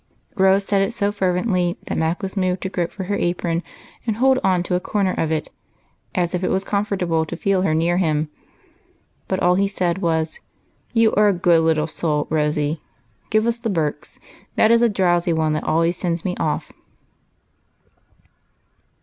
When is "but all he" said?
9.27-9.67